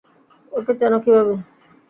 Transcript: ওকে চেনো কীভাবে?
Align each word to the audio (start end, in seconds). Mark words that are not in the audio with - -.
ওকে 0.51 0.73
চেনো 0.79 0.97
কীভাবে? 1.03 1.33